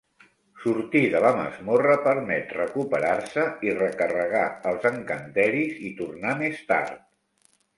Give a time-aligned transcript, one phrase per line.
[0.61, 7.07] Sortir de la masmorra permet recuperar-se i recarregar els encanteris i tornar més tard.